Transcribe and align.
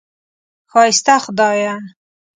ښایسته 0.71 1.15
خدایه! 1.23 1.73